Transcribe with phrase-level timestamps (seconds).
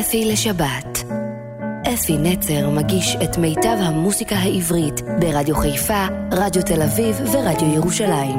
[0.00, 1.04] אפי לשבת.
[1.94, 8.38] אפי נצר מגיש את מיטב המוסיקה העברית ברדיו חיפה, רדיו תל אביב ורדיו ירושלים.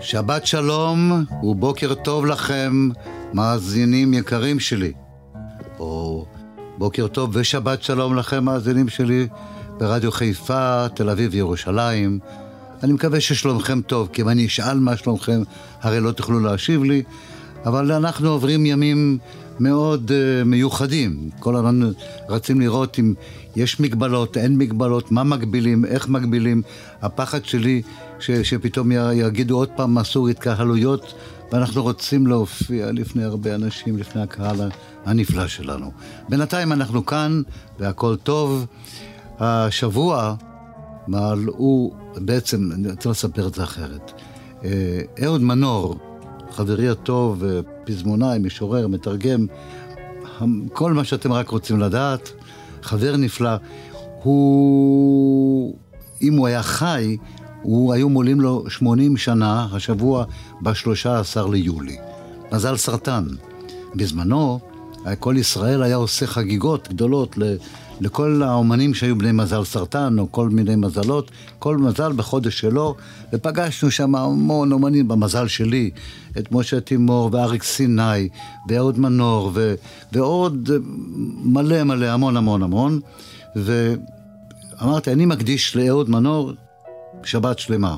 [0.00, 2.88] שבת שלום ובוקר טוב לכם,
[3.32, 4.92] מאזינים יקרים שלי.
[5.78, 6.24] או
[6.78, 9.28] בוקר טוב ושבת שלום לכם, מאזינים שלי,
[9.82, 12.18] ברדיו חיפה, תל אביב וירושלים.
[12.82, 15.42] אני מקווה ששלומכם טוב, כי אם אני אשאל מה שלומכם,
[15.80, 17.02] הרי לא תוכלו להשיב לי.
[17.64, 19.18] אבל אנחנו עוברים ימים
[19.60, 21.30] מאוד uh, מיוחדים.
[21.38, 21.80] כל הזמן
[22.28, 23.14] רצים לראות אם
[23.56, 26.62] יש מגבלות, אין מגבלות, מה מגבילים, איך מגבילים.
[27.02, 27.82] הפחד שלי
[28.18, 31.14] ש, שפתאום יגידו עוד פעם אסור התקהלויות,
[31.52, 34.70] ואנחנו רוצים להופיע לפני הרבה אנשים, לפני הקהל
[35.04, 35.92] הנפלא שלנו.
[36.28, 37.42] בינתיים אנחנו כאן,
[37.78, 38.66] והכל טוב.
[39.42, 40.34] השבוע
[41.08, 44.12] מלאו, בעצם, אני רוצה לספר את זה אחרת.
[44.64, 45.96] אה, אהוד מנור,
[46.50, 47.44] חברי הטוב,
[47.84, 49.46] פזמונאי, משורר, מתרגם,
[50.72, 52.32] כל מה שאתם רק רוצים לדעת,
[52.82, 53.50] חבר נפלא,
[54.22, 55.74] הוא,
[56.22, 57.16] אם הוא היה חי,
[57.62, 60.24] הוא, היו מולים לו 80 שנה, השבוע
[60.62, 61.96] ב-13 ליולי.
[62.52, 63.24] מזל סרטן.
[63.94, 64.60] בזמנו,
[65.18, 67.38] כל ישראל היה עושה חגיגות גדולות
[68.00, 72.94] לכל האומנים שהיו בני מזל סרטן, או כל מיני מזלות, כל מזל בחודש שלו,
[73.32, 75.90] ופגשנו שם המון אומנים במזל שלי,
[76.38, 78.28] את משה תימור ואריק סיני,
[78.68, 79.74] ואהוד מנור, ו,
[80.12, 80.70] ועוד
[81.44, 83.00] מלא מלא, המון המון המון,
[83.56, 86.52] ואמרתי, אני מקדיש לאהוד מנור
[87.24, 87.96] שבת שלמה.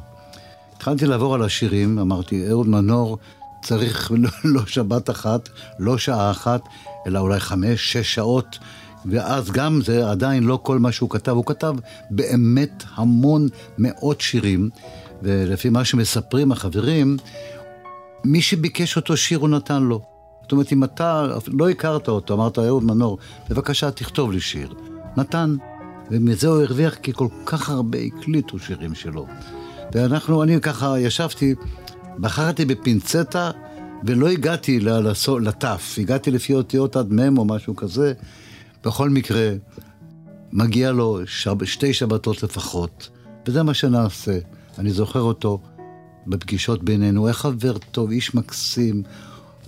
[0.77, 3.19] התחלתי לעבור על השירים, אמרתי, אהוד מנור
[3.63, 6.61] צריך לא, לא שבת אחת, לא שעה אחת,
[7.07, 8.59] אלא אולי חמש, שש שעות
[9.07, 11.75] ואז גם זה עדיין לא כל מה שהוא כתב, הוא כתב
[12.11, 14.71] באמת המון מאות שירים,
[15.23, 17.17] ולפי מה שמספרים החברים,
[18.25, 20.01] מי שביקש אותו שיר הוא נתן לו.
[20.43, 23.19] זאת אומרת, אם אתה לא הכרת אותו, אמרת, אהוד מנור,
[23.51, 24.75] בבקשה תכתוב לי שיר.
[25.17, 25.57] נתן,
[26.11, 29.27] ומזה הוא הרוויח כי כל כך הרבה הקליטו שירים שלו.
[29.93, 31.55] ואנחנו, אני ככה ישבתי,
[32.19, 33.51] בחרתי בפינצטה,
[34.07, 34.81] ולא הגעתי
[35.41, 38.13] לתף, הגעתי לפי אותיות עד מ' או משהו כזה,
[38.85, 39.53] בכל מקרה,
[40.53, 43.09] מגיע לו שב, שתי שבתות לפחות,
[43.47, 44.39] וזה מה שנעשה.
[44.79, 45.61] אני זוכר אותו
[46.27, 49.03] בפגישות בינינו, הוא היה חבר טוב, איש מקסים.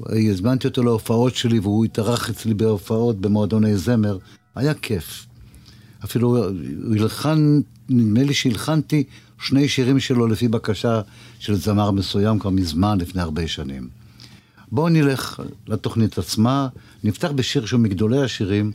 [0.07, 4.19] הזמנתי אותו להופעות שלי והוא התארח אצלי בהופעות במועדוני זמר.
[4.55, 5.27] היה כיף.
[6.05, 6.37] אפילו
[6.85, 9.05] הוא הלחן, נדמה לי שהלחנתי
[9.41, 11.01] שני שירים שלו לפי בקשה
[11.39, 14.06] של זמר מסוים כבר מזמן, לפני הרבה שנים.
[14.73, 16.69] בואו נלך לתוכנית עצמה,
[17.05, 18.73] נפתח בשיר שהוא מגדולי השירים,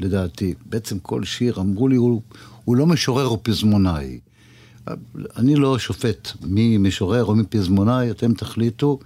[0.00, 0.54] לדעתי.
[0.66, 2.22] בעצם כל שיר, אמרו לי, הוא,
[2.64, 4.18] הוא לא משורר או פזמונאי.
[5.36, 8.98] אני לא שופט מי משורר או מי פזמונאי, אתם תחליטו.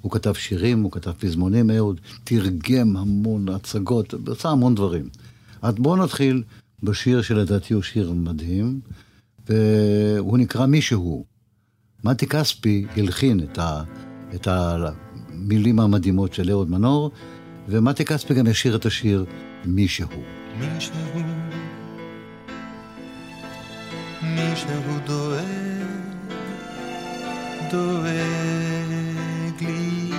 [0.00, 5.08] הוא כתב שירים, הוא כתב פזמונים, אהוד תרגם המון הצגות, עשה המון דברים.
[5.62, 6.42] אז בואו נתחיל
[6.82, 8.80] בשיר שלדעתי הוא שיר מדהים,
[9.48, 11.24] והוא נקרא מישהו.
[12.04, 13.82] מתי כספי הלחין את, ה,
[14.34, 14.48] את
[15.38, 17.10] המילים המדהימות של אהוד מנור,
[17.68, 19.24] ומתי כספי גם ישיר את השיר
[19.64, 20.08] מישהו.
[20.58, 20.94] מישהו,
[24.22, 25.42] מישהו דואג,
[27.70, 28.08] דואג
[29.60, 30.10] לי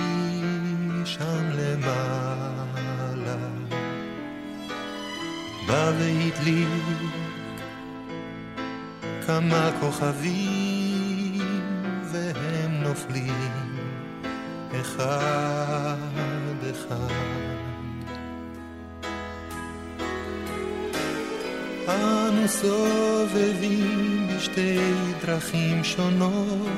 [1.04, 3.36] שם למעלה.
[5.66, 6.68] בא והדליק
[9.26, 11.40] כמה כוכבים
[12.12, 13.79] והם נופלים
[14.80, 15.96] אחד
[16.70, 17.14] אחד.
[21.88, 24.78] אנו סובבים בשתי
[25.26, 26.68] דרכים שונות,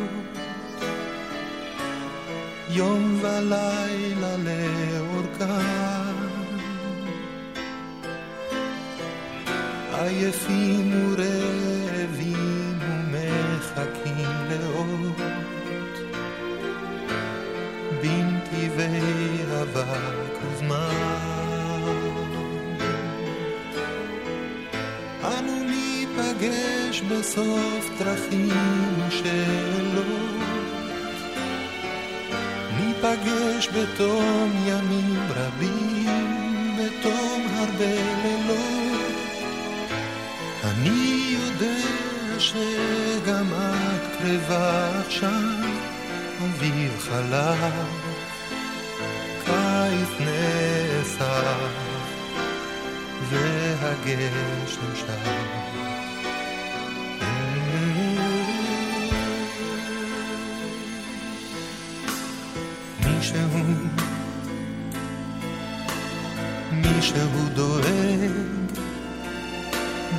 [2.71, 5.93] יום ולילה לאורכם.
[9.93, 11.72] עייפים ורעבים
[26.93, 28.49] ניפגש בסוף דרכים
[29.09, 30.07] ושאלות.
[32.77, 37.95] ניפגש בתום ימים רבים, בתום הרבה
[38.25, 39.13] לילות.
[40.65, 45.43] אני יודע שגם את קרבה עכשיו,
[46.45, 47.87] אביב חלב,
[49.45, 51.57] קיץ נאסף,
[53.31, 55.72] והגשם שם.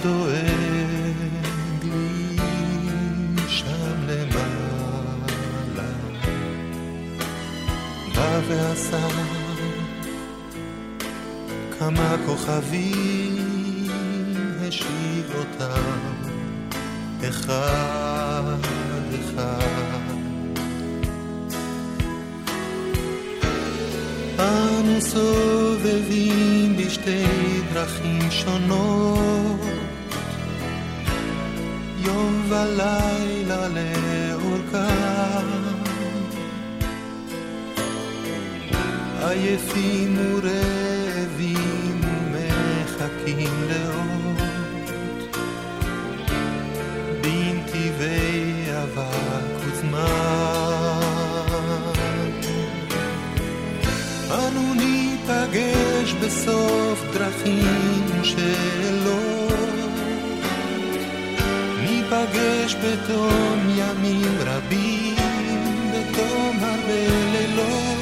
[0.03, 2.37] דואג לי
[3.47, 5.91] שם למעלה.
[8.15, 9.07] בא ועשה
[11.79, 13.87] כמה כוכבים,
[14.67, 16.23] השאיר אותם
[17.29, 18.57] אחד
[19.19, 20.03] אחד.
[24.39, 27.25] אנו סובבים בשתי
[27.73, 29.52] דרכים שונות,
[32.05, 35.47] יום ולילה לאורכם.
[39.21, 42.01] עייפים ורעבים
[42.33, 44.49] ומחכים לאות
[47.21, 51.03] בנתיבי אבק וזמן.
[54.31, 59.32] אנו ניפגש בסוף דרכים שאלות,
[62.23, 65.15] ניפגש בתום ימים רבים,
[65.91, 67.97] בתום הרבה לילות.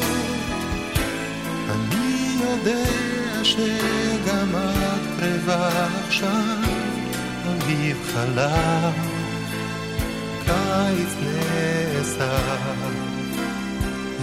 [1.70, 2.86] אני יודע
[3.44, 6.58] שגם את קרבה עכשיו,
[7.48, 8.96] אביב חלף,
[10.46, 12.62] קיץ נאסף,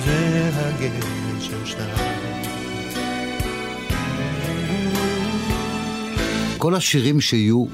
[0.05, 1.79] והגשם שם.
[6.59, 7.65] כל השירים שיהיו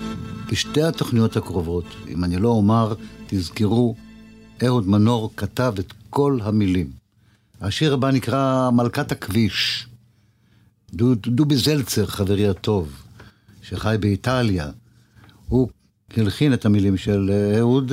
[0.53, 2.95] בשתי התוכניות הקרובות, אם אני לא אומר,
[3.27, 3.95] תזכרו,
[4.67, 6.91] אהוד מנור כתב את כל המילים.
[7.61, 9.87] השיר הבא נקרא מלכת הכביש.
[10.95, 12.89] דו- דובי זלצר, חברי הטוב,
[13.63, 14.71] שחי באיטליה,
[15.49, 15.69] הוא
[16.17, 17.93] הלחין את המילים של אה, אהוד,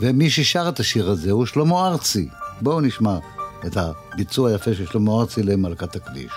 [0.00, 2.28] ומי ששר את השיר הזה הוא שלמה ארצי.
[2.60, 3.18] בואו נשמע
[3.66, 6.32] את הביצוע היפה של שלמה ארצי למלכת הכביש.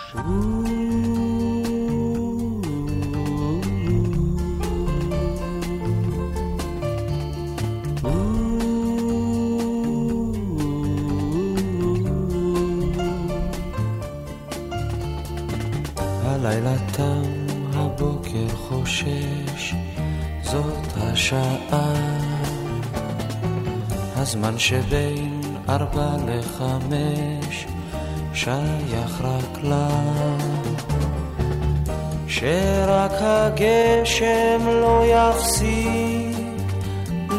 [18.86, 19.74] חושש,
[20.42, 21.94] זאת השעה.
[24.16, 27.66] הזמן שבין ארבע לחמש,
[28.34, 29.90] שייך רק לה.
[32.28, 36.38] שרק הגשם לא יפסיק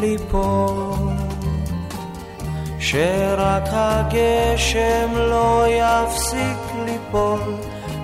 [0.01, 1.13] ליפול.
[2.79, 7.39] שרק הגשם לא יפסיק ליפול,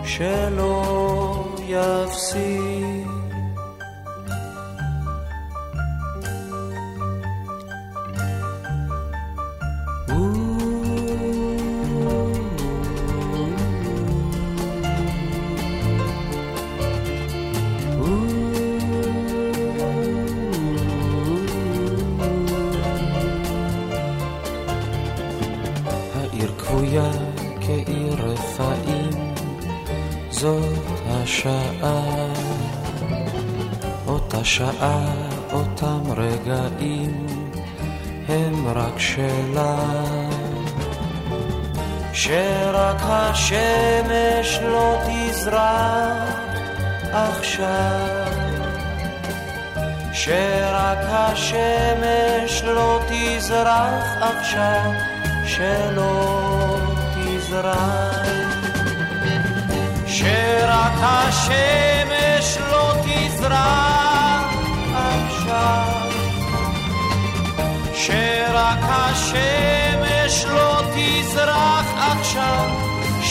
[0.06, 2.73] שלא יפסיק.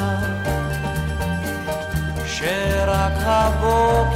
[2.26, 4.13] שרק הבוקר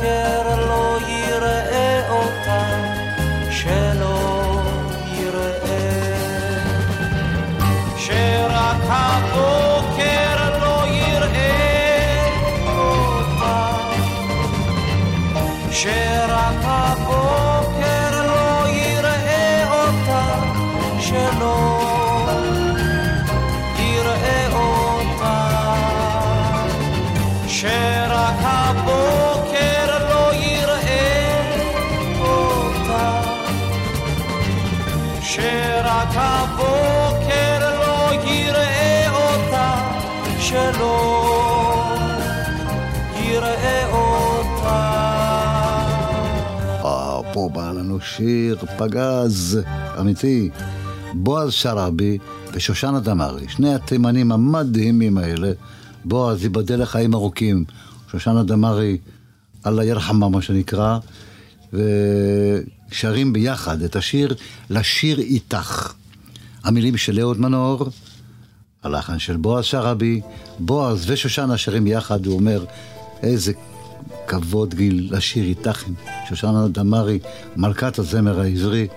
[48.18, 49.60] שיר פגז,
[50.00, 50.50] אמיתי.
[51.14, 52.18] בועז שרעבי
[52.52, 55.52] ושושנה דמארי, שני התימנים המדהימים האלה.
[56.04, 57.64] בועז, ייבדל לחיים ארוכים.
[58.10, 58.98] שושנה דמארי,
[59.66, 60.98] אללה ירחמה, מה שנקרא.
[61.72, 64.34] ושרים ביחד את השיר
[64.70, 65.92] "לשיר איתך".
[66.64, 67.88] המילים של אהוד מנור,
[68.82, 70.20] הלחן של בועז שרעבי,
[70.58, 72.64] בועז ושושנה שרים יחד, הוא אומר,
[73.22, 73.52] איזה
[74.28, 75.94] כבוד גיל לשיר איתך עם
[76.28, 77.18] שושנה דמארי,
[77.56, 78.88] מלכת הזמר העברי.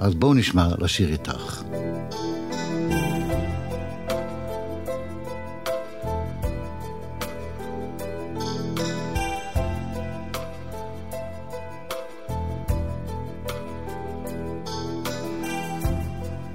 [0.00, 1.62] אז בואו נשמע לשיר איתך.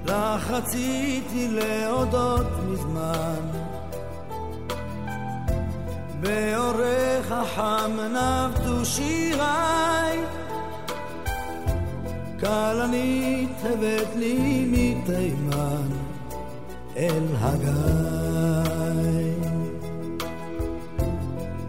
[0.04, 3.40] לך רציתי להודות מזמן
[6.20, 6.79] באורך
[7.50, 10.18] החם נבטו שיריי.
[12.40, 15.88] כלנית הבאת לי מתימן
[16.96, 17.70] אל הגיא.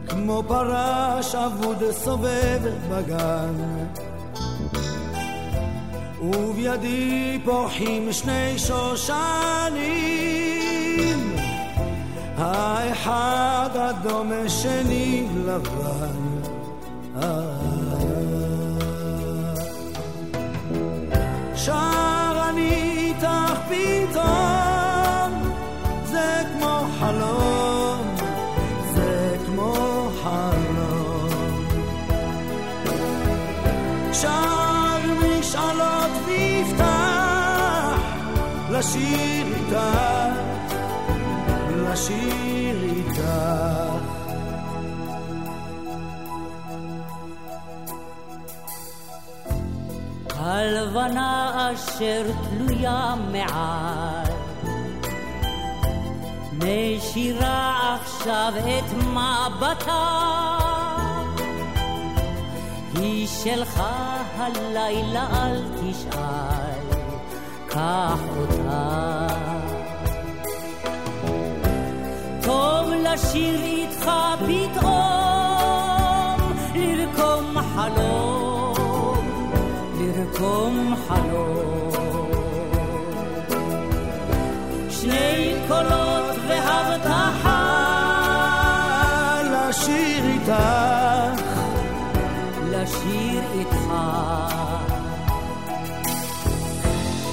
[0.08, 3.56] כמו פרש אבוד סובב בגן
[6.22, 10.12] ובידי פורחים שני שושנים
[12.42, 16.42] האחד אדום השני לבן.
[21.56, 25.32] שר אני איתך פתאום
[26.06, 28.16] זה כמו חלום
[28.94, 31.30] זה כמו חלום.
[34.14, 38.02] שר משאלות ויפתח
[38.72, 39.41] לשיר
[42.02, 43.22] לשיר איתך
[50.38, 54.34] הלבנה אשר תלויה מעל
[56.54, 60.58] משירה עכשיו את מבטה.
[62.96, 63.84] היא שלך
[64.38, 67.00] הלילה אל תשאל
[67.68, 69.41] קח אותה
[72.62, 76.38] טוב לשיר איתך פתאום
[76.76, 78.74] לרקום חלום
[80.00, 81.92] לרקום חלום.
[84.90, 87.62] שני קולות והבטחה
[89.44, 91.60] לשיר איתך
[92.70, 93.94] לשיר איתך.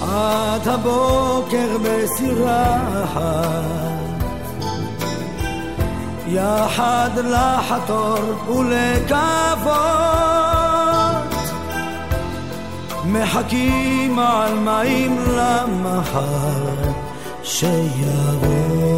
[0.03, 2.79] עד הבוקר בסירה
[6.31, 8.19] יחד לחתור
[8.49, 9.79] ולקוות.
[13.05, 16.65] מחכים על מים למחר
[17.43, 18.89] שיבוא.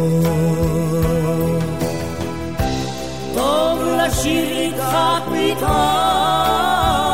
[3.33, 7.10] טוב לשיר איתך פתאום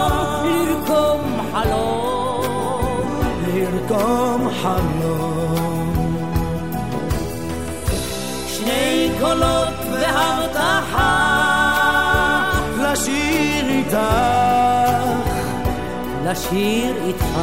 [13.89, 15.21] איתך
[16.25, 17.39] לשיר איתך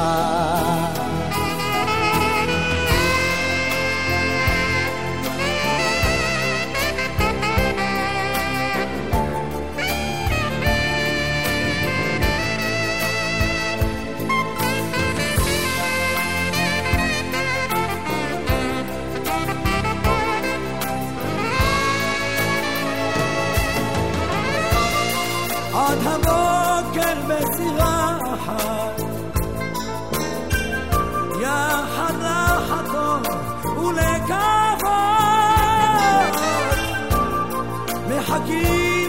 [38.46, 39.04] מחכים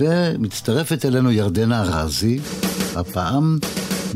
[0.00, 2.38] ומצטרפת אלינו ירדנה ארזי,
[2.98, 3.58] הפעם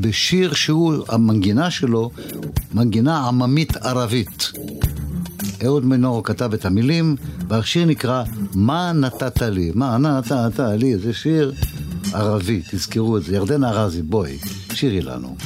[0.00, 2.10] בשיר שהוא, המנגינה שלו,
[2.74, 4.52] מנגינה עממית ערבית.
[5.64, 7.16] אהוד מנור כתב את המילים,
[7.48, 8.24] והשיר נקרא
[8.54, 10.98] "מה נתת לי?" מה נתת לי?
[10.98, 11.52] זה שיר
[12.12, 13.34] ערבי, תזכרו את זה.
[13.34, 14.38] ירדן ארזי, בואי,
[14.72, 15.36] שירי לנו.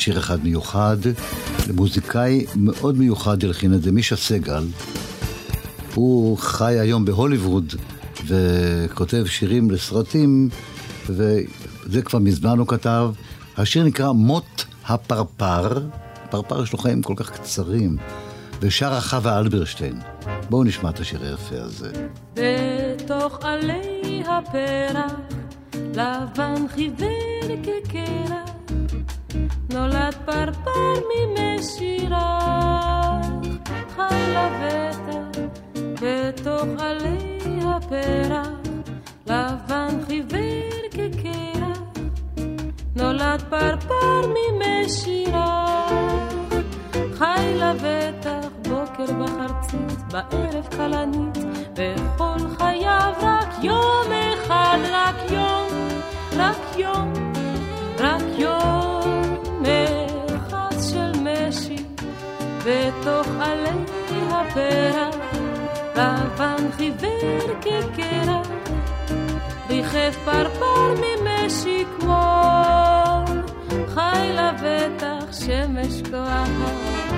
[0.00, 0.96] שיר אחד מיוחד
[1.68, 4.64] למוזיקאי מאוד מיוחד הלחין את זה, מישה סגל.
[5.94, 7.74] הוא חי היום בהוליווד
[8.26, 10.48] וכותב שירים לסרטים,
[11.06, 13.10] וזה כבר מזמן הוא כתב.
[13.56, 15.80] השיר נקרא מות הפרפר,
[16.30, 17.96] פרפר יש לו חיים כל כך קצרים,
[18.60, 20.00] ושרה חווה אלברשטיין.
[20.50, 21.92] בואו נשמע את השיר היפה הזה.
[22.34, 25.12] בתוך עלי הפרח,
[25.74, 28.51] לבן חיוור כקרח.
[29.70, 30.94] נולד פרפר
[31.26, 32.38] ממשירה,
[33.96, 35.40] חי לבטח
[36.02, 38.48] בתוך עלי הפרח,
[39.26, 41.78] לבן חיוור כקרח,
[42.96, 45.88] נולד פרפר ממשירה,
[47.14, 51.38] חי לבטח בוקר בחרצית, בערב כלנית,
[51.72, 55.68] בכל חייו רק יום אחד, רק יום,
[56.36, 57.12] רק יום,
[57.98, 58.81] רק יום.
[62.66, 63.70] בתוך עלי
[64.30, 65.16] הפרח,
[65.96, 68.48] לבן חיוור כקרח,
[69.68, 72.22] ריחף פרפר ממשי כמו
[73.94, 77.11] חי לבטח שמש כוח.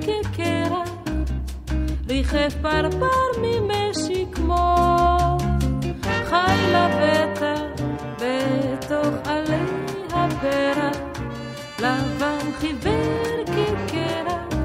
[0.00, 0.90] כקרח,
[2.08, 4.76] ריחף פרפר ממשי כמו
[6.02, 7.60] חי לבטח,
[8.16, 9.56] בתוך עלי
[10.10, 10.96] הפרח,
[11.78, 14.58] לבן חיוור כקרח,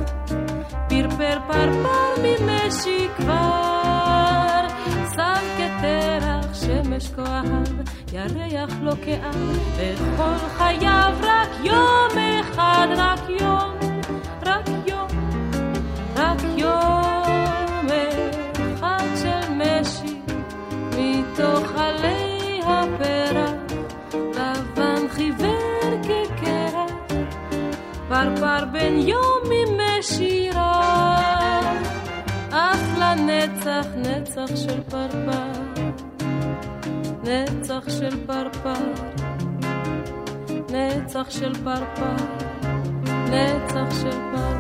[0.90, 4.68] פרפר פרפר ממשי כבר,
[5.16, 7.90] שם כתרח שמש כואב.
[8.14, 9.58] ירח לא כאב.
[9.78, 13.72] בכל חייו רק יום אחד, רק יום,
[14.46, 15.09] רק יום,
[16.60, 17.88] יום
[18.74, 20.20] אחד של משי
[20.98, 23.52] מתוך עלי הפרח,
[24.14, 26.92] לבן חיוור כקרח,
[28.10, 29.44] פרפר בן יום
[30.00, 31.60] משירה,
[32.50, 35.70] אף לנצח נצח של פרפר.
[37.24, 38.84] נצח של פרפר,
[40.70, 42.16] נצח של פרפר,
[43.32, 44.59] נצח של פרפר.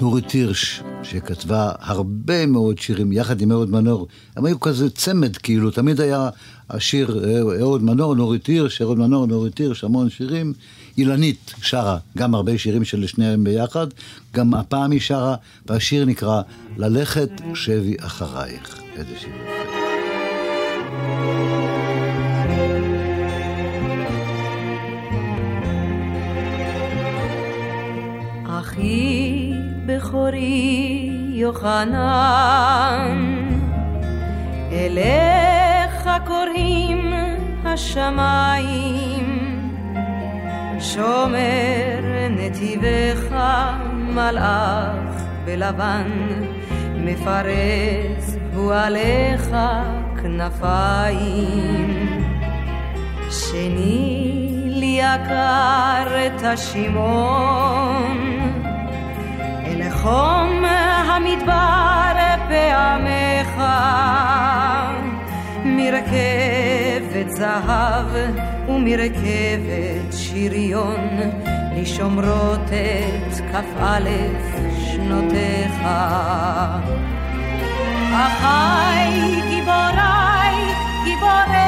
[0.00, 5.70] נורית הירש, שכתבה הרבה מאוד שירים יחד עם אהוד מנור, הם היו כזה צמד, כאילו,
[5.70, 6.28] תמיד היה
[6.70, 7.24] השיר
[7.60, 10.52] אהוד מנור, נורית הירש, אהוד מנור, נורית הירש, המון שירים.
[10.98, 13.86] אילנית שרה גם הרבה שירים של שניהם ביחד,
[14.34, 16.42] גם הפעם היא שרה, והשיר נקרא
[16.76, 18.80] ללכת שבי אחרייך.
[18.96, 19.32] איזה שיר.
[28.44, 29.23] אחי
[30.14, 33.18] בכורי יוחנן,
[34.72, 37.12] אליך קוראים
[37.64, 39.24] השמיים,
[40.80, 42.00] שומר
[42.30, 43.34] נתיבך
[43.92, 46.10] מלאך בלבן,
[46.94, 49.56] מפרס הוא עליך
[50.22, 51.94] כנפיים.
[53.30, 58.13] שני לי יקר את השימון,
[60.04, 60.64] אל חום
[61.08, 62.12] המדבר
[62.48, 63.62] פעמך,
[65.64, 68.06] מרכבת זהב
[68.68, 71.20] ומרכבת שריון,
[71.76, 74.00] לשומרות את כ"א
[74.86, 75.80] שנותיך.
[78.12, 80.56] אחיי גיבוריי,
[81.04, 81.63] גיבורי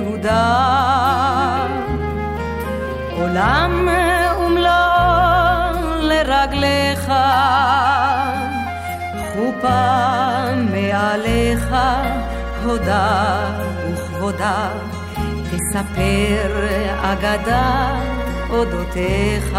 [0.00, 1.66] יהודה,
[3.12, 3.88] עולם
[4.40, 7.12] ומלואו לרגליך,
[9.32, 11.74] חופה מעליך,
[12.64, 13.40] הודה
[13.92, 14.68] וכבודה,
[15.50, 16.66] תספר
[17.02, 18.00] אגדה
[18.50, 19.58] אודותיך.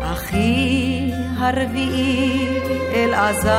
[0.00, 2.60] אחי הרביעי
[2.94, 3.50] אלעזר,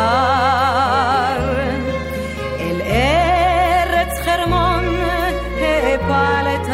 [2.59, 3.40] אל חרמון
[6.11, 6.69] העפלת,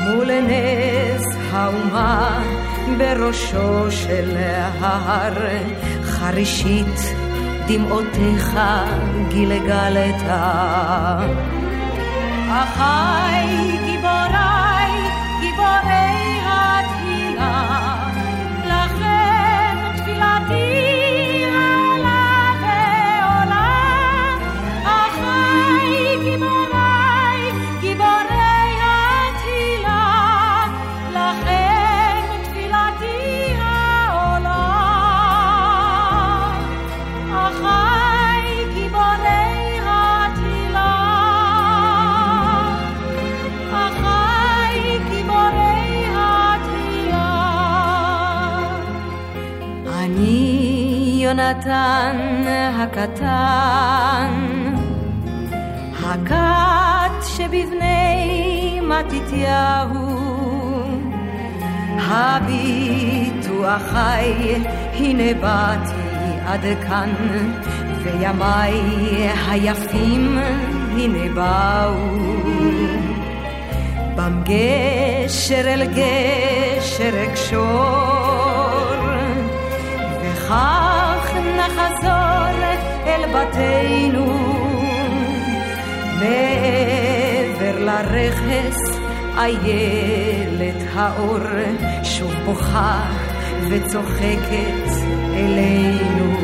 [0.00, 2.42] מול נס האומה
[2.98, 4.36] בראשו של
[4.80, 5.32] ההר,
[6.02, 7.00] חרישית
[7.66, 8.58] דמעותיך
[9.28, 10.22] גלגלת.
[12.50, 14.92] אחיי גיבוריי,
[15.40, 16.23] גיבורי
[51.66, 54.32] יונתן הקטן,
[56.02, 60.24] הכת שבבני מתתיהו.
[61.98, 64.54] הביטו אחי,
[64.94, 65.92] הנה באתי
[66.46, 67.10] עד כאן,
[68.02, 68.80] וימיי
[69.48, 70.38] היפים
[70.92, 71.94] הנה באו.
[74.16, 78.04] בם גשר אל גשר אקשור,
[80.22, 80.93] וכך
[81.76, 82.64] נחזור
[83.06, 84.26] אל בתינו.
[86.18, 88.98] מעבר לרכס
[89.38, 91.38] איילת האור
[92.02, 93.02] שוב בוכה
[93.70, 94.90] וצוחקת
[95.34, 96.34] אלינו.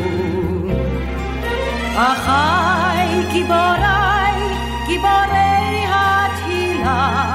[1.96, 4.40] אחי גיבוריי,
[4.86, 7.29] גיבורי התהילה,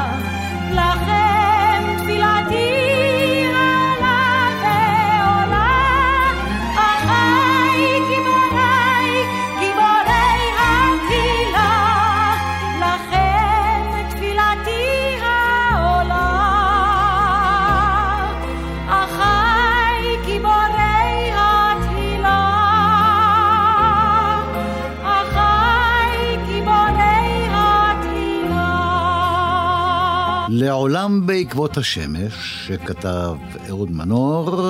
[31.06, 32.34] לעולם בעקבות השמש,
[32.68, 33.36] שכתב
[33.70, 34.62] אהוד מנור,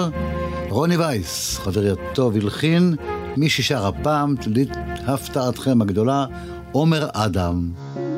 [0.70, 2.96] רוני וייס, חברי הטוב, הלחין,
[3.38, 4.36] מי ששר הפעם,
[5.08, 6.26] להפתעתכם הגדולה,
[6.72, 7.70] עומר אדם.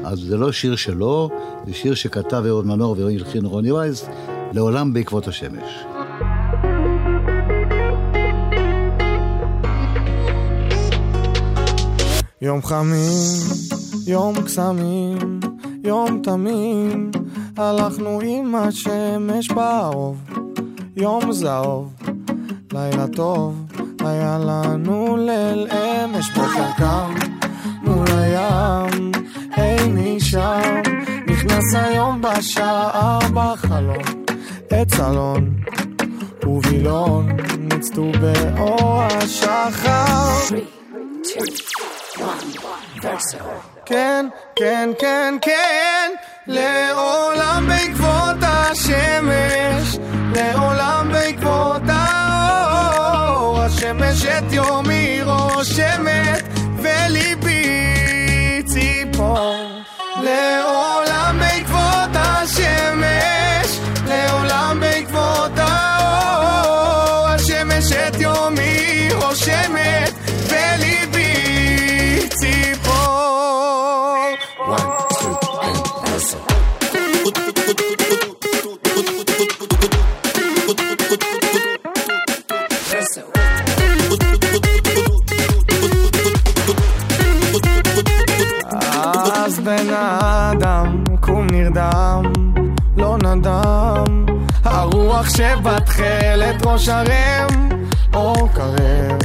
[0.03, 1.29] אז זה לא שיר שלו,
[1.67, 4.05] זה שיר שכתב אהוד מנור והלחין רוני וייס,
[4.53, 5.83] לעולם בעקבות השמש.
[12.41, 13.39] יום חמים,
[14.07, 15.39] יום קסמים,
[15.83, 17.11] יום תמים,
[17.59, 20.17] הלכנו עם השמש באוב,
[20.95, 21.93] יום זהוב,
[22.73, 23.65] לילה טוב,
[23.99, 27.13] היה לנו ליל אמש בוקר קם,
[27.81, 29.11] מול הים,
[29.55, 30.81] היי משם,
[31.27, 34.23] נכנס היום בשער בחלון,
[34.69, 35.55] עץ אלון,
[36.43, 37.27] ווילון,
[37.59, 40.57] ניצתו באור השחר.
[43.85, 46.11] כן, כן, כן, כן,
[46.47, 49.97] לעולם בעקבות השמש,
[50.35, 56.43] לעולם בעקבות האור, השמש את יומי רושמת,
[56.81, 57.46] וליבי
[89.97, 92.23] האדם, קום נרדם,
[92.97, 94.25] לא נדם,
[94.63, 97.69] הרוח שבתכלת ראש הרם,
[98.13, 99.19] אור קרב,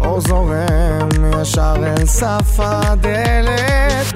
[0.00, 1.08] אור זורם,
[1.42, 4.06] ישר אל סף הדלת.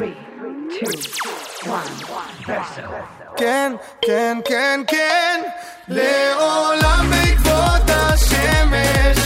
[3.37, 5.41] כן, כן, כן, כן,
[5.89, 9.19] לעולם בעקבות השמש,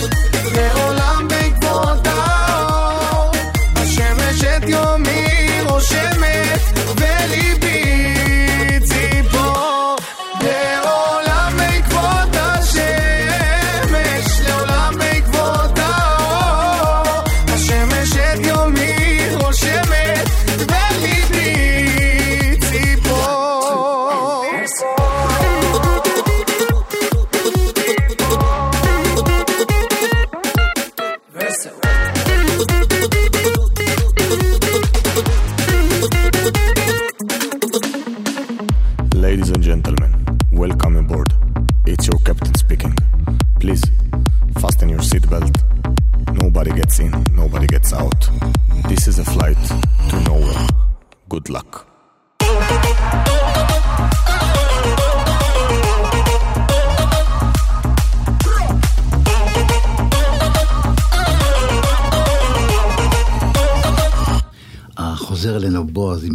[0.56, 2.13] לעולם בעקבות האור,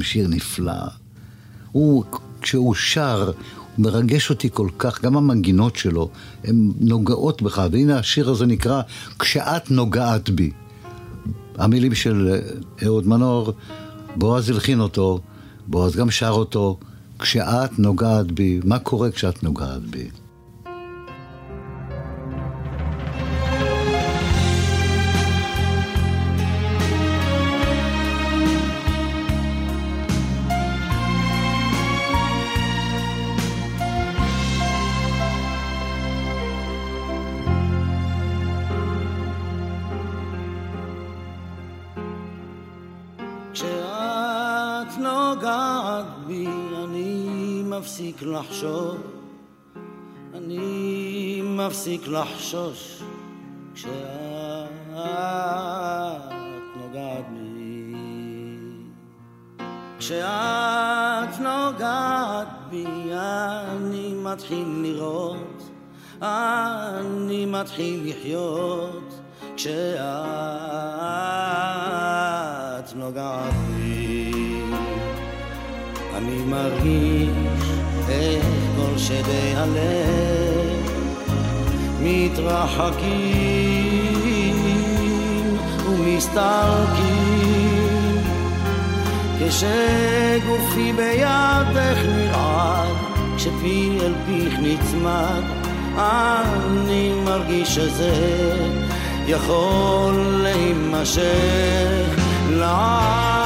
[0.09, 0.83] שיר נפלא.
[1.71, 2.03] הוא,
[2.41, 3.33] כשהוא שר, הוא
[3.85, 6.09] מרגש אותי כל כך, גם המנגינות שלו,
[6.43, 8.81] הן נוגעות בך, והנה השיר הזה נקרא
[9.19, 10.51] "כשאת נוגעת בי".
[11.57, 12.39] המילים של
[12.85, 13.53] אהוד מנור,
[14.15, 15.19] בועז הלחין אותו,
[15.67, 16.77] בועז גם שר אותו,
[17.19, 20.09] "כשאת נוגעת בי", מה קורה כשאת נוגעת בי?
[48.39, 48.97] לחשוב,
[50.34, 53.04] אני מפסיק לחשוש
[53.73, 53.89] כשאת
[56.75, 57.95] נוגעת בי.
[59.99, 65.69] כשאת נוגעת בי אני מתחיל לראות,
[66.21, 69.19] אני מתחיל לחיות
[69.56, 69.75] כשאת
[72.95, 74.32] נוגעת בי.
[76.15, 77.58] אני מרגיש
[78.09, 78.45] איך
[78.75, 80.89] כל שדי הלב
[82.01, 83.29] מתרחקים
[85.89, 87.29] ומסתלקים
[89.39, 92.95] כשגופי בידך נרעד
[93.37, 95.43] כשפי אל פיך נצמד
[95.95, 98.13] אני מרגיש שזה
[99.27, 101.23] יכול להימשך
[102.49, 103.38] לעד.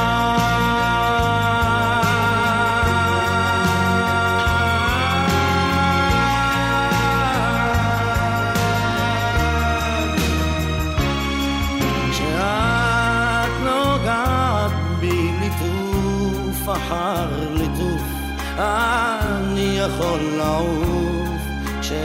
[19.86, 21.40] יכול לעוף
[21.80, 21.98] כשאת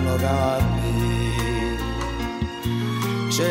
[0.00, 1.30] נוגעת בי.
[3.30, 3.46] כשאת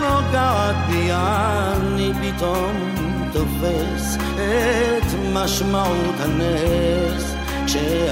[0.00, 2.94] נוגעת בי אני פתאום
[3.32, 7.34] תופס את משמעות הנס
[7.66, 8.06] כשאת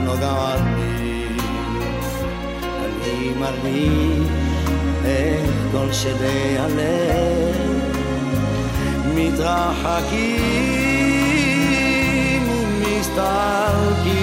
[0.00, 1.28] נוגעת בי
[2.84, 4.28] אני מרגיש
[5.04, 7.75] איך כל שדי הלב
[9.16, 10.26] מתרחקים
[12.50, 14.16] ומסתלקים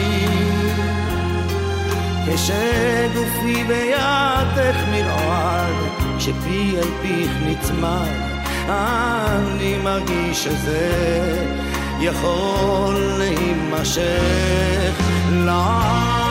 [2.25, 5.75] כשגופי בידך מרעד,
[6.17, 8.33] כשפי אל פיך נצמד,
[8.69, 10.91] אני מרגיש שזה
[11.99, 14.93] יכול להימשך
[15.31, 16.22] לעד.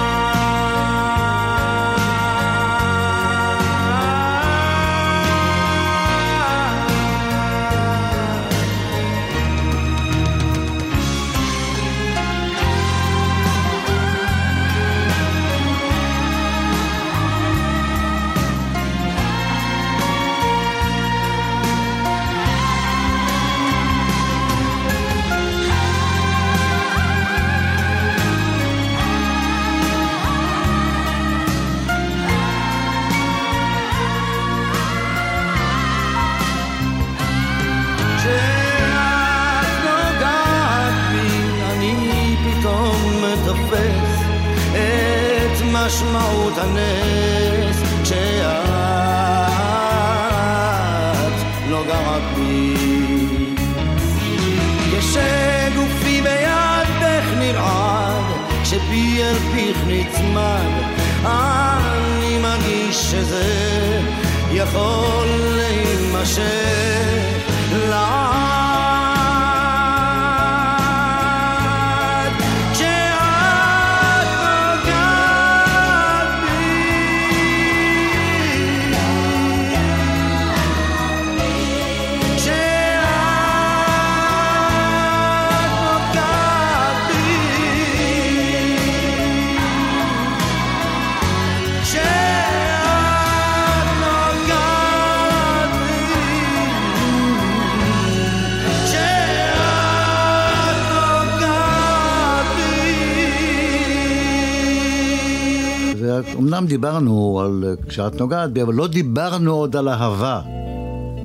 [106.33, 106.37] בי.
[106.37, 110.41] ואומנם דיברנו על אה, כשאת נוגעת בי, אבל לא דיברנו עוד על אהבה,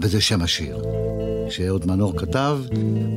[0.02, 0.78] וזה שם השיר.
[1.50, 2.58] שאהוד מנור כתב,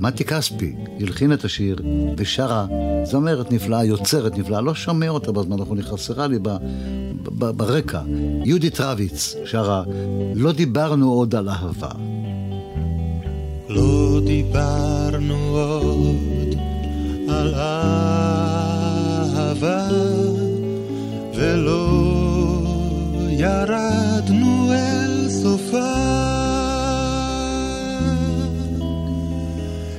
[0.00, 1.76] מתי כספי הלחין את השיר
[2.16, 2.66] ושרה
[3.04, 6.48] זמרת נפלאה, יוצרת נפלאה, לא שומע אותה בזמן האחרון, היא חסרה לי ב,
[7.22, 8.00] ב, ברקע.
[8.44, 9.82] יהודית רביץ שרה,
[10.34, 11.90] לא דיברנו עוד על אהבה.
[13.68, 16.54] לא דיברנו עוד
[17.28, 18.60] על אהבה
[21.40, 21.88] ולא
[23.28, 25.94] ירדנו אל סופה.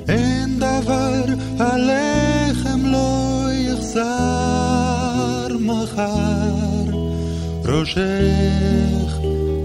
[0.09, 1.23] אין דבר
[1.59, 6.51] הלחם לא יחסר מחר.
[7.65, 9.19] ראשך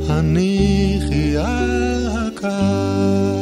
[0.08, 3.36] הניחי על הקר.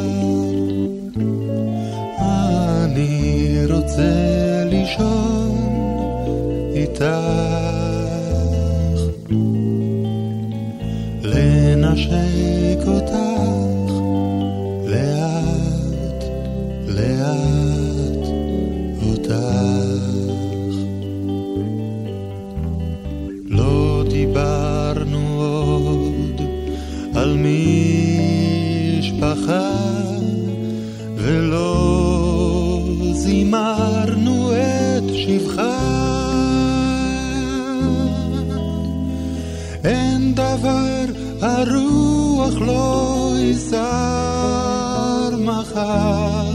[2.18, 5.58] אני רוצה לישון
[6.74, 7.83] איתך
[11.94, 13.14] מנשק אותך
[14.86, 16.24] לאט,
[16.88, 18.26] לאט
[19.06, 19.34] אותך.
[23.48, 26.40] לא דיברנו עוד
[27.14, 27.36] על
[28.98, 29.70] משפחה
[31.16, 31.74] ולא
[33.12, 34.03] זימה
[41.66, 43.78] הרוח לא יסר
[45.38, 46.50] מחר,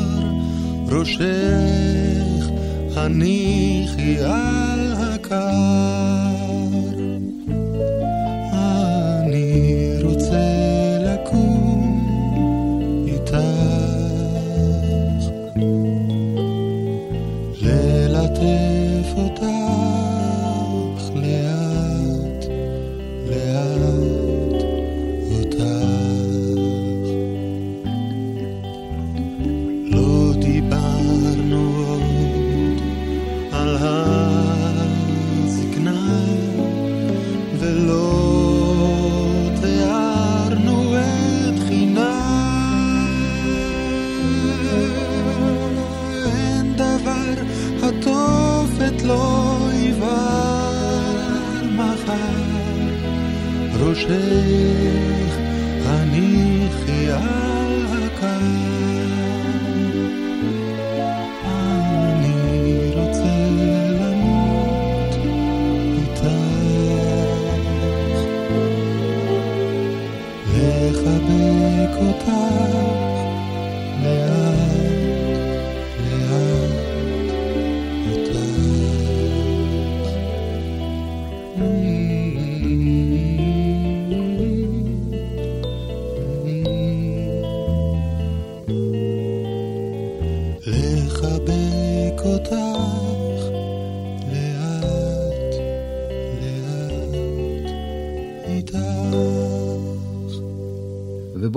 [0.88, 2.50] ראשך
[2.96, 5.89] הניחי על הקר.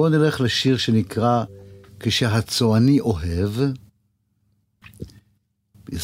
[0.02, 1.44] ובואו נלך לשיר שנקרא
[2.00, 3.50] כשהצועני אוהב.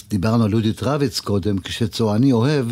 [0.08, 2.66] דיברנו על יהודית רביץ קודם, כשצועני אוהב,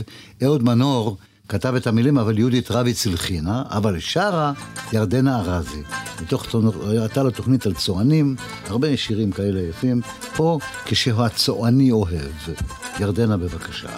[0.44, 1.16] אהוד מנור
[1.48, 4.52] כתב את המילים, אבל יהודית רביץ הלחינה, אבל שרה
[4.92, 5.82] ירדנה ארזי.
[6.22, 6.46] מתוך,
[6.86, 10.00] הייתה לו תוכנית על צוענים, הרבה שירים כאלה יפים.
[10.36, 12.32] פה, כשהצועני אוהב.
[13.00, 13.90] ירדנה, בבקשה.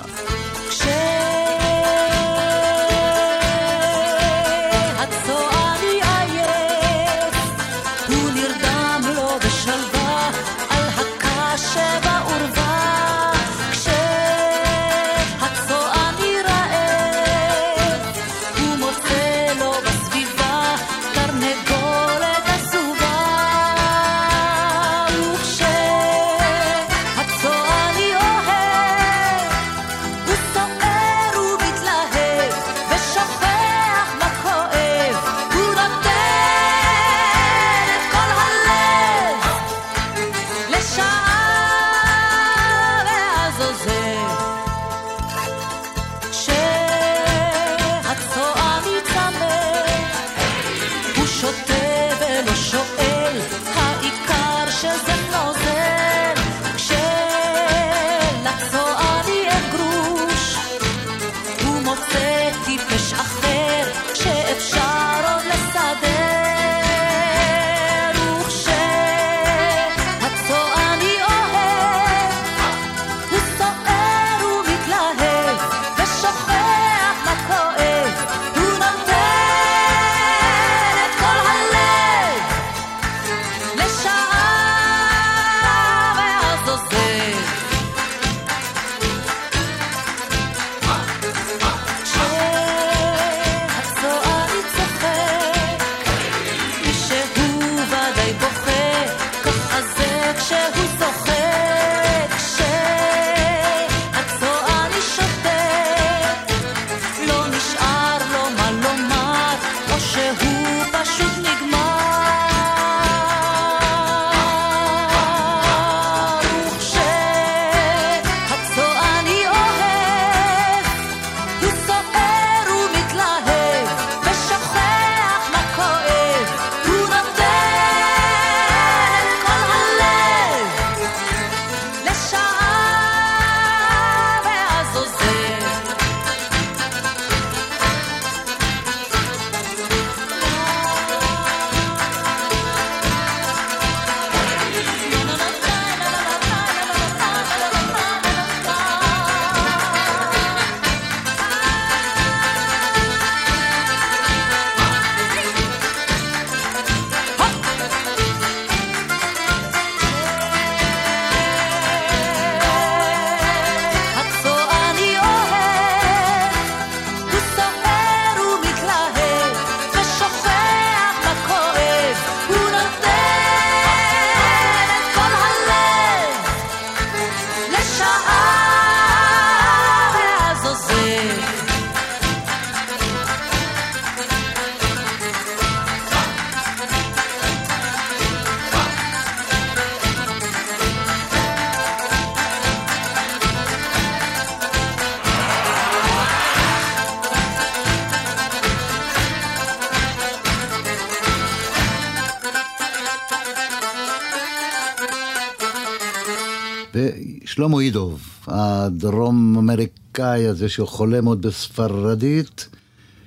[207.59, 212.68] ושלמה אידוב, הדרום אמריקאי הזה שחולם עוד בספרדית,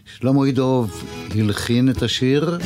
[0.06, 1.04] שלמה אידוב
[1.36, 2.58] הלחין את השיר,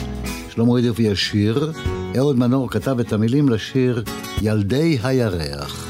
[0.49, 1.71] שלמה אידוב ישיר,
[2.17, 4.03] אהוד מנור כתב את המילים לשיר
[4.41, 5.87] ילדי הירח.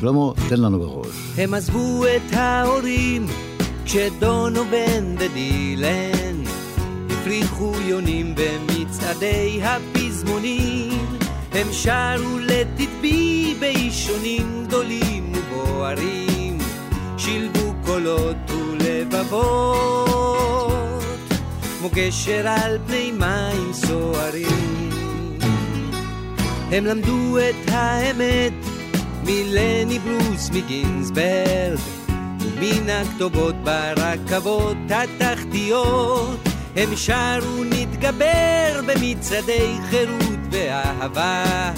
[0.00, 1.06] שלמה, תן לנו בראש.
[1.36, 3.26] הם עזבו את ההורים
[3.84, 6.42] כשדונובן ודילן
[7.10, 11.06] הפריחו יונים במצעדי הפזמונים
[11.52, 14.45] הם שרו לתדבי באישונים
[14.76, 16.58] גדולים ובוערים
[17.18, 20.02] שילבו קולות ולבבות
[21.78, 24.90] כמו גשר על פני מים סוערים.
[26.72, 28.52] הם למדו את האמת
[29.24, 31.78] מלני ברוס מגינסברג
[32.40, 36.38] ומן הכתובות ברכבות התחתיות.
[36.76, 41.72] הם שרו נתגבר במצעדי חירות ואהבה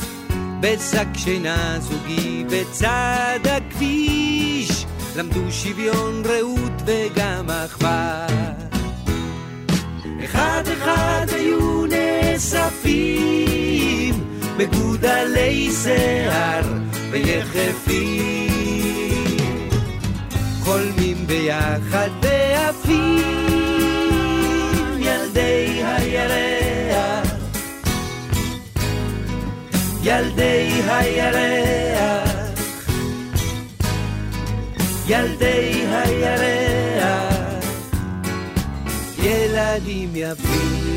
[0.61, 4.87] בשק שינה זוגי בצד הכביש
[5.17, 8.27] למדו שוויון רעות וגם אחווה.
[10.25, 13.05] אחד אחד היו נאספים
[14.59, 16.65] מגודלי שיער
[17.11, 18.49] ויחפים.
[20.61, 23.19] חולמים ביחד ועפים
[24.99, 26.68] ילדי הירח
[30.09, 32.31] ילדי הירח.
[35.09, 37.35] ילדי הירח.
[39.23, 40.88] ילדים יפים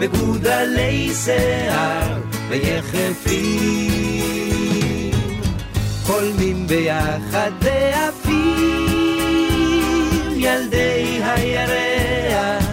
[0.00, 3.90] מגודלי שיער ויחפים.
[6.02, 8.80] חולמים ביחד ועפים
[10.36, 12.64] ילדי הירח.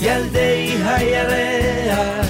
[0.00, 2.26] ילדי הירח.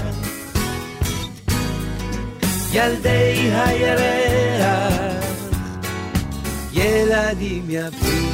[2.73, 5.25] ילדי הירח.
[6.73, 8.32] ילדים יפים.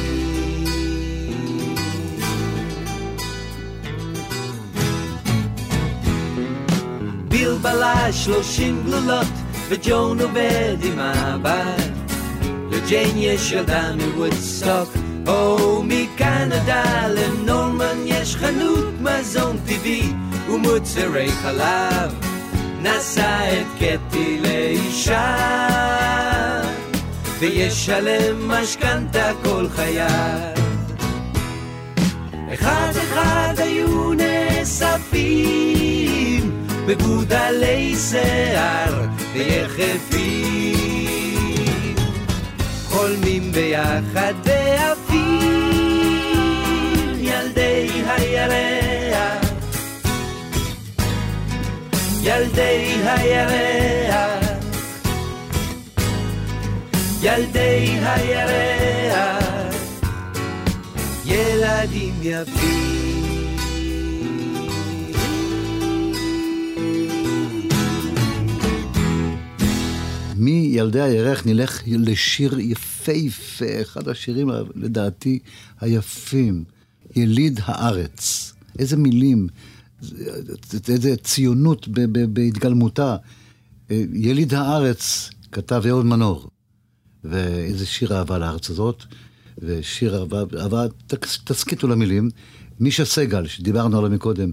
[7.49, 9.27] בלבלה שלושים גלולות
[9.69, 11.91] וג'ון עובד עם הבת.
[12.71, 14.93] לג'יין יש ילדה מוודסטוק
[15.27, 20.13] או מקנדה לנורמן יש חנות מזון טבעי
[20.49, 22.13] ומוצרי חלב.
[22.81, 25.37] נשא את קטי לאישה.
[27.39, 30.53] וישלם משכנתה כל חייו.
[32.53, 36.08] אחד אחד היו נאספים
[36.89, 40.75] בגודלי שיער ויחפים.
[42.89, 45.49] חולמים ביחד ועפים
[47.19, 49.45] ילדי הירח.
[52.21, 54.49] ילדי הירח.
[57.21, 59.43] ילדי הירח,
[61.25, 63.18] ילדים יפים.
[70.39, 75.39] מילדי הירח נלך לשיר יפהפה, אחד השירים לדעתי
[75.79, 76.63] היפים,
[77.15, 78.53] יליד הארץ.
[78.79, 79.47] איזה מילים,
[80.89, 81.87] איזה ציונות
[82.33, 83.15] בהתגלמותה.
[84.13, 86.49] יליד הארץ, כתב אהוד מנור.
[87.23, 89.03] ואיזה שיר אהבה לארץ הזאת,
[89.57, 92.29] ושיר אהבה, אהבה תס- תסכיתו למילים.
[92.79, 94.51] מישה סגל, שדיברנו עליו מקודם,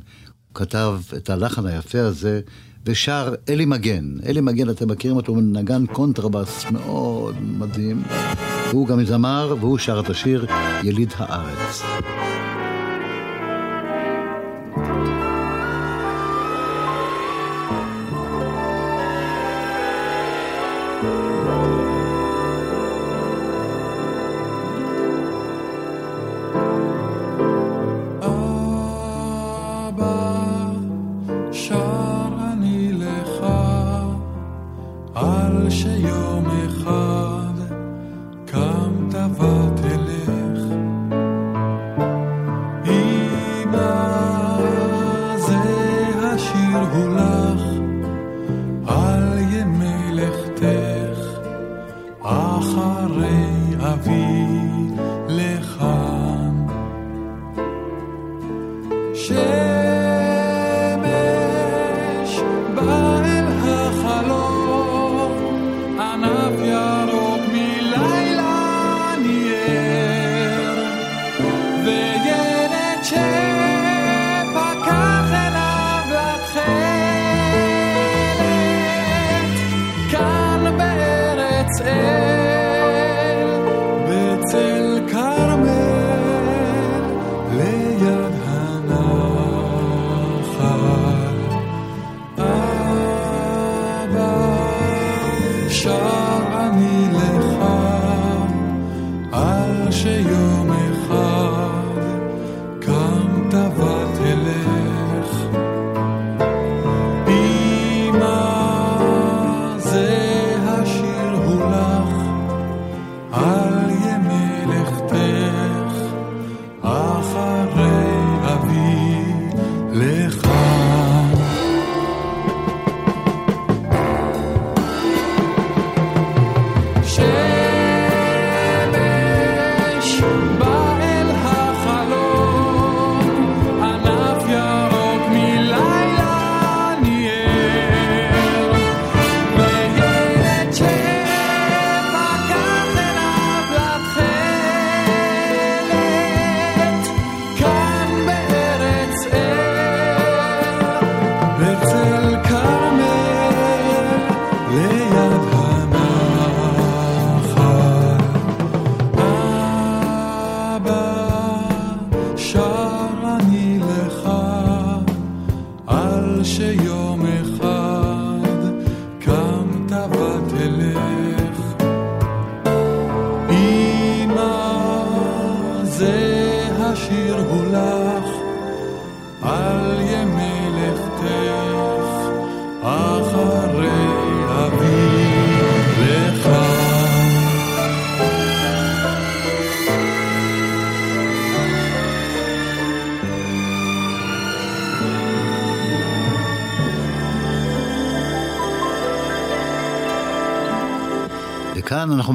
[0.55, 2.41] כתב את הלחן היפה הזה,
[2.87, 4.05] ושר אלי מגן.
[4.27, 8.03] אלי מגן, אתם מכירים אותו, הוא נגן קונטרבאס מאוד מדהים.
[8.73, 10.47] הוא גם זמר, והוא שר את השיר
[10.83, 11.83] יליד הארץ.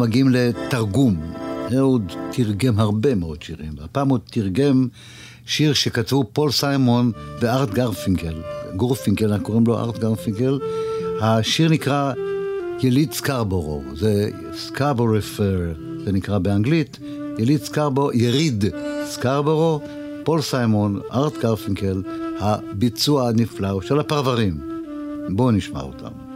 [0.01, 1.15] מגיעים לתרגום.
[1.77, 4.87] אהוד תרגם הרבה מאוד שירים, והפעם הוא תרגם
[5.45, 8.33] שיר שכתבו פול סיימון וארט גרפינקל.
[8.75, 10.59] גורפינקל, אנחנו קוראים לו ארט גרפינקל.
[11.21, 12.13] השיר נקרא
[12.79, 15.73] יריד סקרבורו, זה Scarborough Fair,
[16.05, 16.99] זה נקרא באנגלית.
[17.37, 18.65] יריד סקרבורו, יריד
[19.05, 19.81] סקרבורו,
[20.23, 22.01] פול סיימון, ארט גרפינקל,
[22.39, 24.57] הביצוע הנפלא של הפרברים.
[25.29, 26.30] בואו נשמע אותם.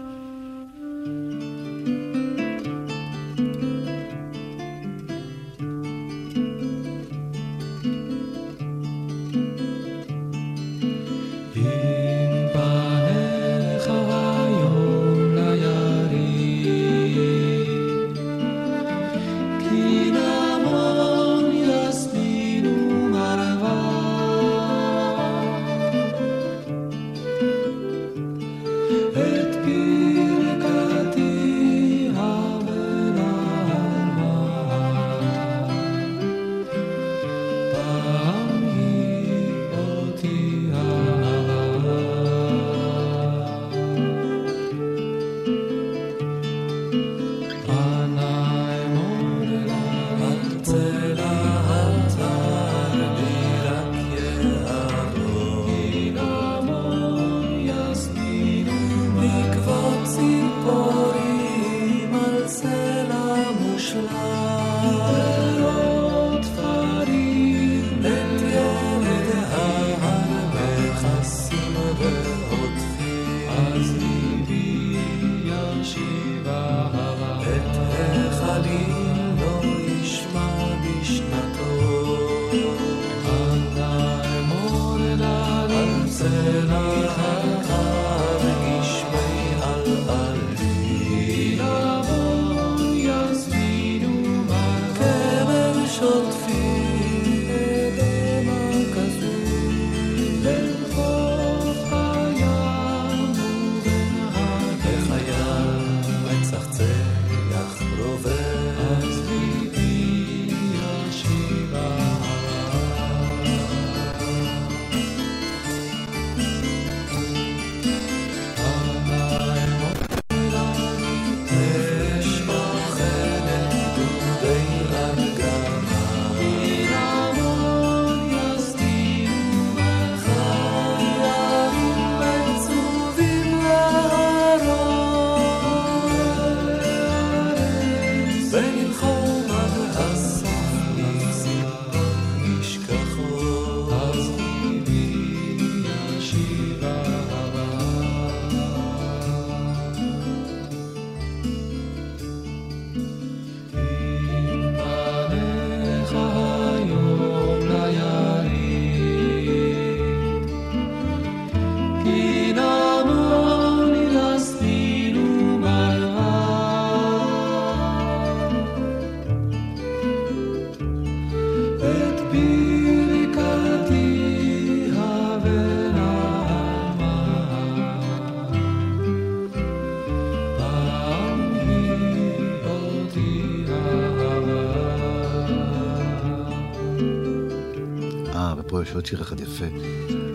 [189.55, 189.65] יפה.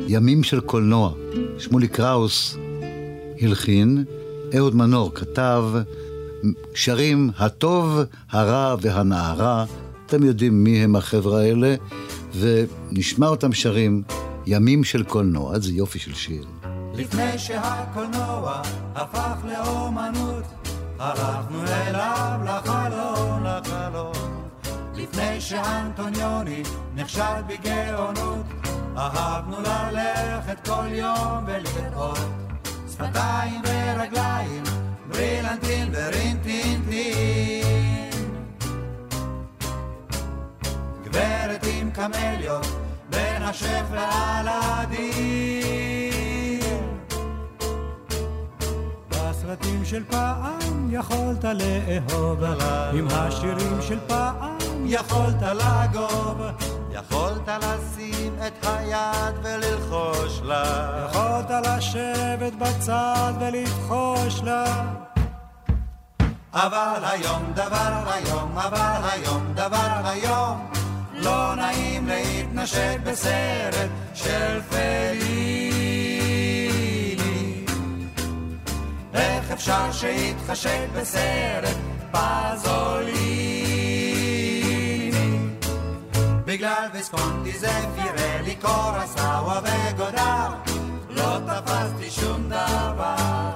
[0.09, 1.13] ימים של קולנוע.
[1.59, 2.57] שמולי קראוס
[3.41, 4.05] הלחין,
[4.57, 5.65] אהוד מנור כתב,
[6.75, 7.99] שרים הטוב,
[8.31, 9.65] הרע והנערה.
[10.07, 11.75] אתם יודעים מי הם החבר'ה האלה,
[12.35, 14.03] ונשמע אותם שרים
[14.47, 15.55] ימים של קולנוע.
[15.55, 16.45] איזה יופי של שיר.
[16.95, 18.63] לפני שהקולנוע
[18.95, 20.45] הפך לאומנות,
[20.99, 24.13] הלכנו אליו לחלון, לחלון.
[24.95, 26.63] לפני שאנטוניוני
[26.97, 28.47] נכשל בגאונות,
[29.01, 32.19] אהבנו ללכת כל יום ולראות
[32.93, 34.63] שפתיים ורגליים,
[35.09, 37.65] ברילנטין ורינטינטין.
[41.05, 42.67] גברת עם קמליות,
[43.11, 45.41] בין השף לאלאדין.
[49.09, 52.45] בסרטים של פעם יכולת לאהוב,
[52.93, 56.41] עם השירים של פעם יכולת לגוב.
[57.01, 61.07] יכולת לשים את היד וללחוש לה.
[61.09, 64.65] יכולת לשבת בצד ולבחוש לה.
[66.53, 70.71] אבל היום דבר היום, אבל היום דבר היום,
[71.13, 75.71] לא נעים להתנשק בסרט של פליני.
[79.15, 81.77] איך אפשר שיתחשק בסרט
[82.13, 83.60] פזוליני?
[86.61, 90.49] בגלל ויסקונטי זה פירלי קורסאווה וגודר,
[91.11, 93.51] לא תפסתי שום דבר.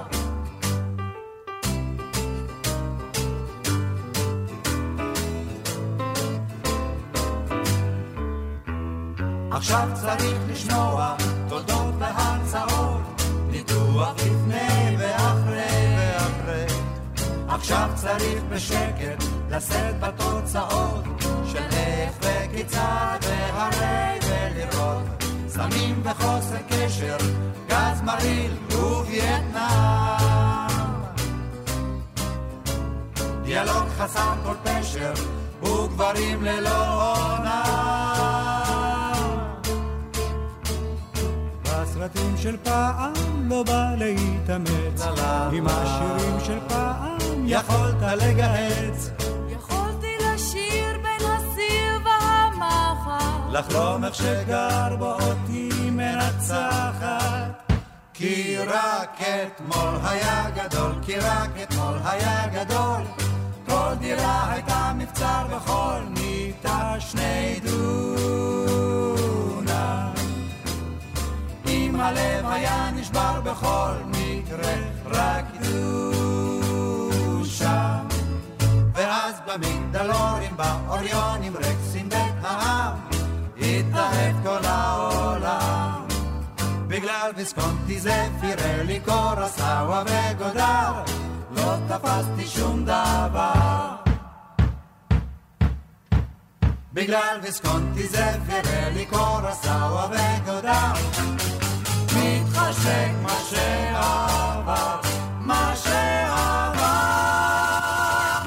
[9.51, 11.15] עכשיו צריך לשמוע
[11.49, 16.65] תודות והרצאות, ניתוח לפני ואחרי ואחרי.
[17.47, 21.03] עכשיו צריך בשקט לשאת בתוצאות
[21.51, 27.17] של איך וכיצד והרי ולראות סמים וחוסר קשר,
[27.67, 30.25] גז מרעיל ווייטנאם.
[33.43, 35.13] דיאלוג חסר כל פשר
[35.63, 37.63] וגברים ללא עונה.
[41.63, 43.13] בסרטים של פעם
[43.49, 45.01] לא בא להתאמץ,
[45.51, 49.09] עם השירים של פעם יכולת לגהץ.
[53.51, 57.65] לחלום איך שגר בו אותי מנצחת.
[58.13, 63.01] כי רק אתמול היה גדול, כי רק אתמול היה גדול.
[63.67, 68.93] כל דירה הייתה מבצר וכל מיטה שני דונם.
[71.67, 74.75] אם הלב היה נשבר בכל מקרה,
[75.05, 76.54] רק דושה.
[79.57, 82.93] במגדלורים, באוריונים, רקסים בית העם,
[83.57, 86.07] התאהב כל העולם.
[86.87, 91.03] בגלל ויסקונטי זה פירלי קורסאווה וגודר,
[91.51, 93.95] לא תפסתי שום דבר.
[96.93, 100.93] בגלל ויסקונטי זה פירלי קורסאווה וגודר,
[102.15, 104.99] מתחשק מה שעבר,
[105.39, 106.64] מה שעבר.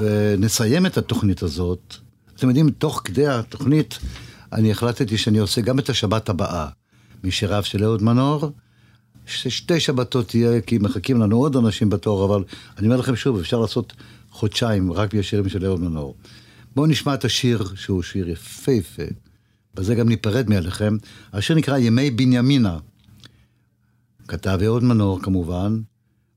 [0.00, 1.94] ונסיים את התוכנית הזאת.
[2.36, 3.98] אתם יודעים, תוך כדי התוכנית,
[4.52, 6.68] אני החלטתי שאני עושה גם את השבת הבאה,
[7.24, 8.52] משיריו של אהוד מנור.
[9.26, 12.44] שתי שבתות תהיה, כי מחכים לנו עוד אנשים בתור, אבל
[12.78, 13.92] אני אומר לכם שוב, אפשר לעשות
[14.30, 16.14] חודשיים רק בשירים של אהוד מנור.
[16.76, 19.02] בואו נשמע את השיר, שהוא שיר יפהפה,
[19.74, 20.96] בזה גם ניפרד מעליכם.
[21.32, 22.78] השיר נקרא ימי בנימינה.
[24.28, 25.80] כתב אהוד מנור כמובן,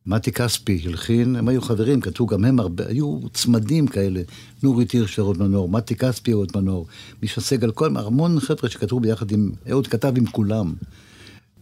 [0.06, 4.22] מתי כספי הלחין, הם היו חברים, כתבו גם הם הרבה, היו צמדים כאלה,
[4.64, 6.88] נורית הירש אהוד מנור, מתי כספי אהוד מנור,
[7.22, 10.74] מישה סגל, כל המון חבר'ה שכתבו ביחד עם, אהוד כתב עם כולם.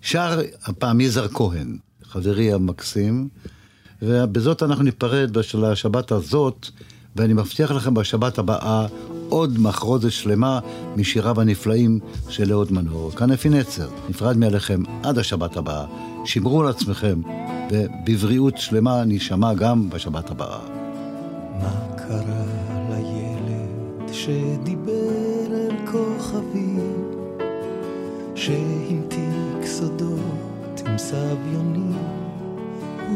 [0.01, 3.27] שר הפעם יזהר כהן, חברי המקסים,
[4.01, 6.67] ובזאת אנחנו ניפרד בשל השבת הזאת,
[7.15, 8.87] ואני מבטיח לכם בשבת הבאה
[9.29, 10.59] עוד מחרוזת שלמה
[10.95, 13.11] משיריו הנפלאים של אהוד מנור.
[13.11, 16.08] כאן אפי נצר, נפרד מעליכם עד השבת הבאה.
[16.29, 17.21] שמרו על עצמכם,
[17.71, 20.59] ובבריאות שלמה נשמע גם בשבת הבאה.
[21.61, 22.45] מה קרה
[22.89, 27.11] לילד שדיבר אל כוכבים,
[28.35, 31.97] שהמתיק סודות עם סביונים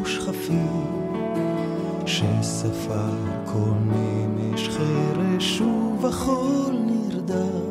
[0.03, 0.85] ושכפים,
[2.05, 7.62] שספר כל נמש חרש ובחול נרדם?